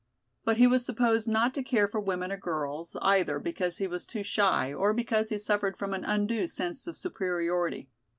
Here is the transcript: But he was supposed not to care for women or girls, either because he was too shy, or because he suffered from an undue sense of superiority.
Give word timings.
But 0.43 0.57
he 0.57 0.65
was 0.65 0.83
supposed 0.83 1.27
not 1.27 1.53
to 1.53 1.61
care 1.61 1.87
for 1.87 1.99
women 1.99 2.31
or 2.31 2.37
girls, 2.37 2.97
either 3.03 3.37
because 3.37 3.77
he 3.77 3.85
was 3.85 4.07
too 4.07 4.23
shy, 4.23 4.73
or 4.73 4.95
because 4.95 5.29
he 5.29 5.37
suffered 5.37 5.77
from 5.77 5.93
an 5.93 6.05
undue 6.05 6.47
sense 6.47 6.87
of 6.87 6.97
superiority. 6.97 7.87